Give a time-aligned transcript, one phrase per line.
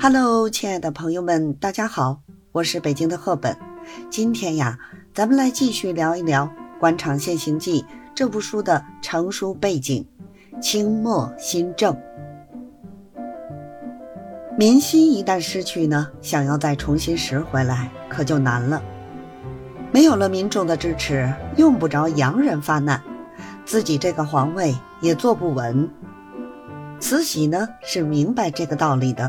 [0.00, 3.58] Hello，亲爱的朋友们，大家好，我是北京的赫本。
[4.08, 4.78] 今天呀，
[5.12, 6.44] 咱们来继续聊一聊
[6.78, 7.82] 《官场现形记》
[8.14, 10.06] 这部书的成书背景——
[10.62, 11.96] 清末新政。
[14.56, 18.80] 民心一旦失去呢，想要再重新拾回来，可就难了。
[19.90, 23.02] 没有了民众的支持，用不着洋人发难，
[23.64, 25.90] 自己这个皇位也坐不稳。
[27.00, 29.28] 慈禧呢，是明白这个道理的。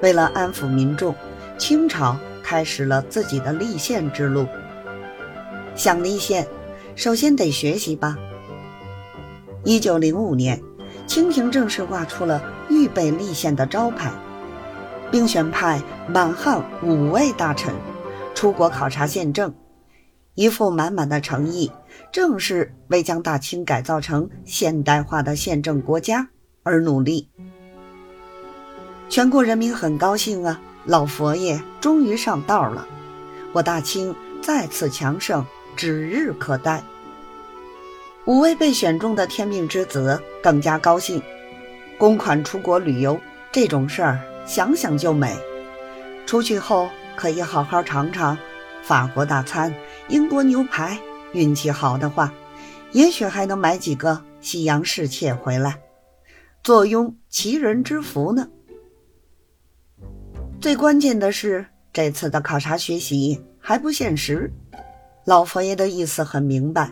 [0.00, 1.14] 为了安抚民众，
[1.58, 4.46] 清朝开始了自己的立宪之路。
[5.74, 6.46] 想立宪，
[6.94, 8.16] 首先得学习吧。
[9.64, 10.60] 一九零五年，
[11.06, 14.10] 清廷正式挂出了预备立宪的招牌，
[15.10, 17.74] 并选派满汉五位大臣
[18.34, 19.52] 出国考察宪政，
[20.34, 21.70] 一副满满的诚意，
[22.12, 26.28] 正是为将大清改造成现代化的宪政国家
[26.62, 27.28] 而努力。
[29.08, 30.60] 全国人民很高兴啊！
[30.84, 32.86] 老佛爷终于上道了，
[33.52, 36.82] 我大清再次强盛，指日可待。
[38.26, 41.22] 五位被选中的天命之子更加高兴，
[41.96, 43.18] 公款出国旅游
[43.50, 45.34] 这种事儿想想就美。
[46.26, 48.36] 出去后可以好好尝尝
[48.82, 49.74] 法国大餐、
[50.08, 50.98] 英国牛排，
[51.32, 52.30] 运气好的话，
[52.92, 55.80] 也许还能买几个西洋侍妾回来，
[56.62, 58.48] 坐拥齐人之福呢。
[60.60, 64.52] 最关键的是，这次的考察学习还不现实。
[65.24, 66.90] 老佛爷的意思很明白，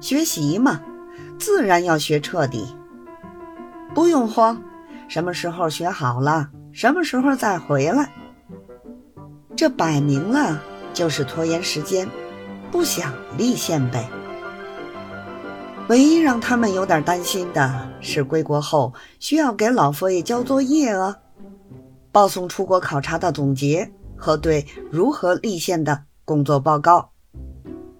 [0.00, 0.80] 学习嘛，
[1.36, 2.64] 自然要学彻底。
[3.92, 4.62] 不用慌，
[5.08, 8.08] 什么时候学好了，什么时候再回来。
[9.56, 10.62] 这摆明了
[10.94, 12.08] 就是拖延时间，
[12.70, 14.08] 不想立宪呗。
[15.88, 21.16] 唯一让他们有点担心的是，归国后需要给老佛爷交作业啊。
[22.10, 27.10] 报送出国考察的总结和对如何立宪的工作报告，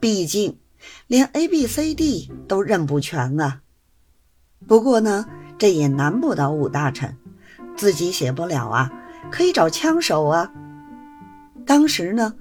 [0.00, 0.58] 毕竟
[1.06, 3.60] 连 A、B、C、D 都认不全啊。
[4.66, 7.16] 不过呢，这也难不倒武大臣，
[7.76, 8.90] 自己写不了啊，
[9.30, 10.50] 可以找枪手啊。
[11.64, 12.34] 当时呢，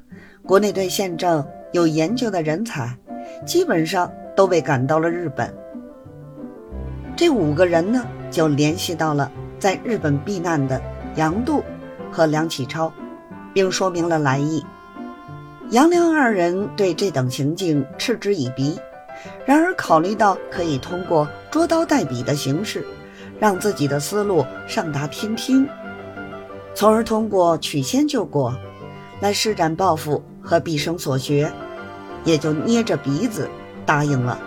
[0.44, 2.98] 国内对宪政有研究的人才，
[3.46, 5.54] 基本上都被赶到了日本。
[7.16, 10.82] 这五个人呢，就联系到了在日本避难的。
[11.18, 11.64] 杨度
[12.12, 12.94] 和梁启超，
[13.52, 14.64] 并说明了来意。
[15.72, 18.80] 杨梁二人对这等行径嗤之以鼻，
[19.46, 22.86] 然而考虑到可以通过捉刀代笔的形式，
[23.40, 25.68] 让自己的思路上达天听，
[26.76, 28.56] 从而通过曲先救国
[29.20, 31.52] 来施展抱负和毕生所学，
[32.24, 33.50] 也就捏着鼻子
[33.88, 34.40] 答应了。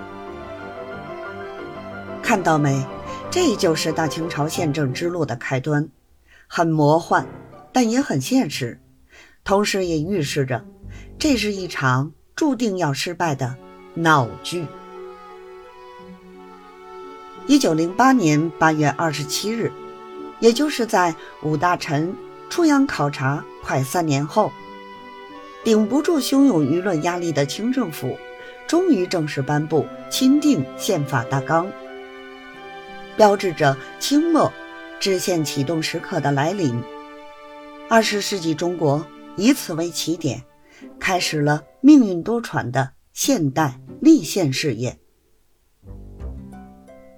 [2.22, 2.80] 看到没？
[3.28, 5.88] 这就是大清朝宪政之路的开端。
[6.52, 7.24] 很魔幻，
[7.72, 8.80] 但也很现实，
[9.44, 10.66] 同时也预示着
[11.16, 13.54] 这是一场注定要失败的
[13.94, 14.66] 闹剧。
[17.46, 19.70] 一九零八年八月二十七日，
[20.40, 22.12] 也就是在武大臣
[22.48, 24.50] 出洋考察快三年后，
[25.62, 28.18] 顶不住汹涌舆论压力的清政府，
[28.66, 31.70] 终于正式颁布钦定宪法大纲，
[33.16, 34.52] 标志着清末。
[35.00, 36.78] 制宪启动时刻的来临，
[37.88, 40.44] 二十世纪中国以此为起点，
[40.98, 44.98] 开始了命运多舛的现代立宪事业。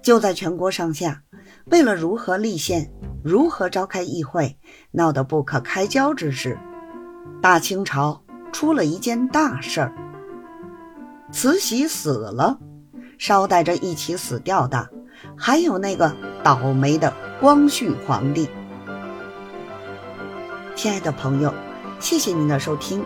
[0.01, 1.25] 就在全国上下
[1.65, 2.89] 为了如何立宪、
[3.25, 4.57] 如何召开议会
[4.93, 6.57] 闹得不可开交之时，
[7.41, 8.23] 大清朝
[8.53, 9.93] 出了一件大事儿：
[11.33, 12.61] 慈禧死了，
[13.19, 14.89] 捎带着一起死掉的，
[15.37, 17.13] 还有那个倒霉的。
[17.43, 18.49] 光绪皇帝，
[20.77, 21.53] 亲爱的朋友，
[21.99, 23.05] 谢谢您的收听。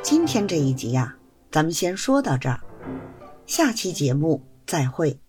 [0.00, 1.14] 今天这一集呀，
[1.50, 2.58] 咱们先说到这儿，
[3.44, 5.23] 下期节目再会。